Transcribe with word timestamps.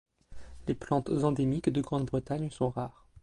Les 0.65 0.73
plantes 0.73 1.11
endémiques 1.11 1.69
de 1.69 1.79
Grande-Bretagne 1.79 2.49
sont 2.49 2.71
rares. 2.71 3.05